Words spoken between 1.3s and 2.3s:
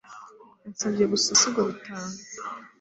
ibisigo bitanu